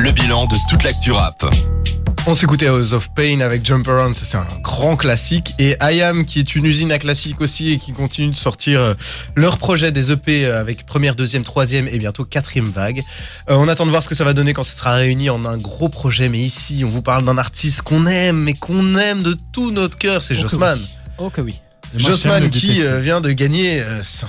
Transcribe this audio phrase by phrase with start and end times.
[0.00, 1.44] le bilan de toute l'actu rap.
[2.26, 5.52] On s'écoutait House of Pain avec Jump Around, ça c'est un grand classique.
[5.58, 8.94] Et IAM qui est une usine à classique aussi et qui continue de sortir euh,
[9.36, 13.02] leur projet des EP euh, avec première, deuxième, troisième et bientôt quatrième vague.
[13.50, 15.44] Euh, on attend de voir ce que ça va donner quand ce sera réuni en
[15.44, 16.30] un gros projet.
[16.30, 19.98] Mais ici, on vous parle d'un artiste qu'on aime, mais qu'on aime de tout notre
[19.98, 20.78] cœur, c'est Oh Jossman.
[21.18, 21.60] Oh que oui.
[21.94, 24.28] Jossman qui vient de gagner son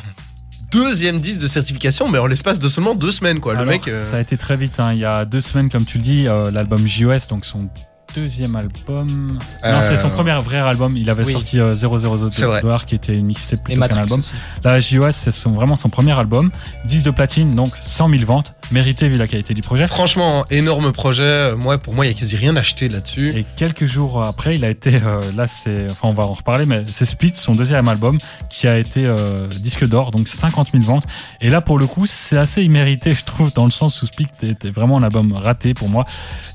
[0.72, 3.54] deuxième disque de certification, mais en l'espace de seulement deux semaines quoi.
[3.56, 3.88] Le mec.
[3.88, 4.80] euh, Ça a été très vite.
[4.80, 4.94] hein.
[4.94, 7.68] Il y a deux semaines, comme tu le dis, euh, l'album JOS, donc son
[8.16, 9.08] deuxième album.
[9.34, 10.96] Non, Euh, c'est son premier vrai album.
[10.98, 11.32] Il avait oui.
[11.32, 12.62] sorti euh, 000 C'est vrai.
[12.62, 14.20] dollars, qui était une mixtape plutôt qu'un album.
[14.20, 14.32] aussi.
[14.64, 16.52] Là, JOS, c'est son, vraiment son premier album.
[16.86, 18.54] 10 de platine, donc 100 000 ventes.
[18.72, 19.86] Mérité vu la qualité du projet.
[19.88, 21.56] Franchement, énorme projet.
[21.58, 23.38] Moi, pour moi, il y a quasi rien acheté là-dessus.
[23.38, 26.66] Et quelques jours après, il a été, euh, là c'est, enfin on va en reparler,
[26.66, 28.18] mais c'est Split, son deuxième album,
[28.50, 31.04] qui a été euh, disque d'or, donc 50 000 ventes.
[31.42, 34.28] Et là pour le coup, c'est assez immérité, je trouve, dans le sens où Split
[34.44, 36.06] était vraiment un album raté pour moi.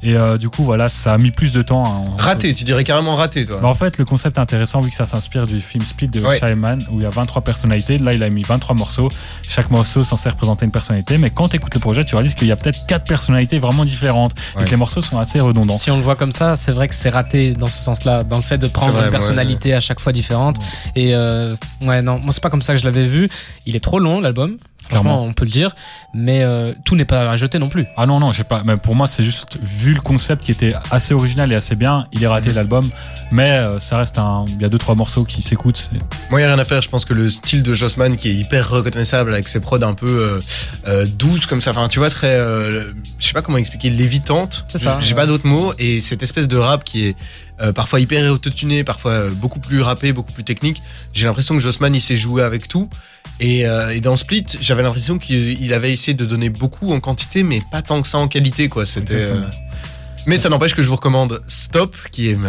[0.03, 1.85] Et euh, du coup, voilà, ça a mis plus de temps.
[1.85, 3.59] hein, en- Raté, tu dirais carrément raté, toi.
[3.63, 6.21] Bah, en fait, le concept est intéressant vu que ça s'inspire du film Split de
[6.21, 6.39] Ouais.
[6.39, 7.99] Shyamalan où il y a 23 personnalités.
[7.99, 9.09] Là, il a mis 23 morceaux.
[9.49, 11.19] Chaque morceau censé représenter une personnalité.
[11.19, 13.85] Mais quand tu écoutes le projet, tu réalises qu'il y a peut-être quatre personnalités vraiment
[13.85, 15.75] différentes et que les morceaux sont assez redondants.
[15.75, 18.37] Si on le voit comme ça, c'est vrai que c'est raté dans ce sens-là, dans
[18.37, 20.57] le fait de prendre vrai, une ouais, personnalité à chaque fois différente.
[20.95, 23.29] Et euh, ouais, non, moi c'est pas comme ça que je l'avais vu.
[23.67, 25.25] Il est trop long l'album, franchement, Clairement.
[25.25, 25.75] on peut le dire,
[26.15, 27.87] mais euh, tout n'est pas à jeter non plus.
[27.97, 28.63] Ah non, non, je sais pas.
[28.65, 32.07] Mais pour moi, c'est juste vu le concept qui était assez original et assez bien.
[32.13, 32.55] Il est raté Mhm.
[32.57, 32.89] l'album,
[33.33, 34.45] mais euh, ça reste un.
[34.49, 35.91] Il y a deux trois morceaux qui s'écoutent.
[36.31, 36.83] Moi, il n'y a rien à faire.
[36.83, 39.95] Je pense que le style de Jossman, qui est hyper reconnaissable avec ses prods un
[39.95, 40.41] peu euh,
[40.87, 42.35] euh, douces comme ça, enfin, tu vois, très.
[42.35, 44.65] euh, je sais pas comment expliquer, lévitante.
[44.69, 45.15] C'est ça, J'ai ouais.
[45.17, 45.73] pas d'autres mots.
[45.79, 47.17] Et cette espèce de rap qui est
[47.61, 50.83] euh, parfois hyper autotuné, parfois euh, beaucoup plus rappé, beaucoup plus technique.
[51.13, 52.89] J'ai l'impression que Jossman, il s'est joué avec tout.
[53.41, 57.01] Et, euh, et dans Split, j'avais l'impression qu'il il avait essayé de donner beaucoup en
[57.01, 58.87] quantité, mais pas tant que ça en qualité, quoi.
[58.87, 59.27] C'était.
[60.29, 62.49] Mais ça n'empêche que je vous recommande Stop, qui est mon-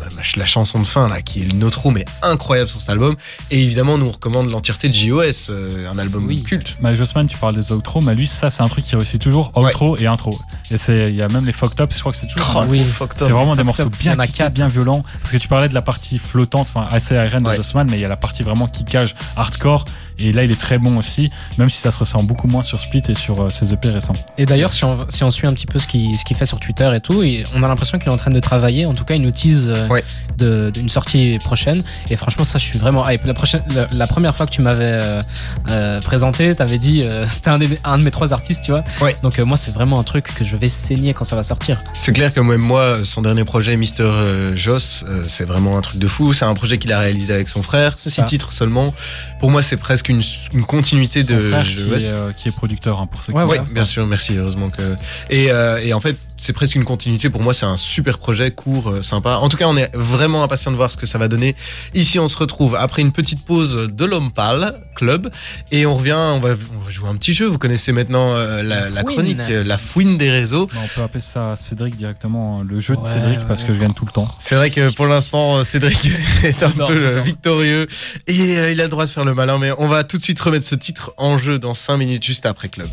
[0.00, 2.90] ma- ma- la chanson de fin, là, qui est une outro, mais incroyable sur cet
[2.90, 3.14] album.
[3.52, 6.42] Et évidemment, on nous recommande l'entièreté de JOS, euh, un album Oui.
[6.42, 6.76] culte.
[6.80, 9.52] Mais Jossman, tu parles des outros, mais lui, ça, c'est un truc qui réussit toujours
[9.54, 10.36] outro et intro.
[10.72, 11.92] Et c'est, il y a même les fucked up.
[11.94, 12.56] Je crois que c'est toujours.
[12.56, 12.84] Oh, oui.
[13.16, 15.04] C'est vraiment des morceaux bien kickés, bien violents.
[15.20, 17.52] Parce que tu parlais de la partie flottante, enfin assez aérienne Ouais.
[17.52, 19.84] de Jossman, mais il y a la partie vraiment kickage hardcore.
[20.18, 22.78] Et là, il est très bon aussi, même si ça se ressent beaucoup moins sur
[22.80, 24.12] Split et sur euh, ses EP récents.
[24.38, 26.44] Et d'ailleurs, si on, si on suit un petit peu ce qu'il ce qu'il fait
[26.44, 28.86] sur Twitter et tout, et on a l'impression qu'il est en train de travailler.
[28.86, 30.02] En tout cas, il nous tease euh, Ouais.
[30.38, 31.82] d'une sortie prochaine.
[32.10, 33.24] Et franchement, ça, je suis vraiment hype.
[33.24, 35.22] La, prochaine, la, la première fois que tu m'avais euh,
[35.70, 38.84] euh, présenté, t'avais dit euh, c'était un, de mes trois artistes, tu vois.
[39.00, 39.14] Ouais.
[39.22, 41.82] Donc euh, moi, c'est vraiment un truc que je vais saigner quand ça va sortir.
[41.92, 45.80] C'est clair que même moi, son dernier projet, Mister euh, Joss, euh, c'est vraiment un
[45.82, 46.32] truc de fou.
[46.32, 48.22] C'est un projet qu'il a réalisé avec son frère, six ça.
[48.22, 48.94] titres seulement.
[49.40, 50.22] Pour moi, c'est presque une,
[50.54, 53.38] une continuité Son de frère qui, est, euh, qui est producteur, hein, pour ceux qui
[53.38, 54.94] Ouais, le Oui, bien sûr, merci, heureusement que.
[55.30, 57.01] Et, euh, et en fait, c'est presque une continuité.
[57.30, 59.36] Pour moi, c'est un super projet, court, euh, sympa.
[59.36, 61.54] En tout cas, on est vraiment impatient de voir ce que ça va donner.
[61.94, 65.30] Ici, on se retrouve après une petite pause de l'homme pâle, club,
[65.70, 66.12] et on revient.
[66.12, 67.46] On va, on va jouer un petit jeu.
[67.46, 69.06] Vous connaissez maintenant euh, la, La la fouine.
[69.14, 70.66] chronique, euh, la fouine des réseaux.
[70.66, 73.62] Bah, on peut appeler ça Cédric directement, euh, le jeu de Ouais, Cédric, ouais, parce
[73.62, 73.68] ouais.
[73.68, 74.28] que je gagne tout le temps.
[74.38, 76.08] C'est vrai que pour l'instant, Cédric
[76.44, 77.86] est un peu victorieux
[78.26, 79.58] et euh, il a le droit de faire le malin.
[79.58, 82.46] Mais on va tout de suite remettre ce titre en jeu dans 5 minutes juste
[82.46, 82.88] après club.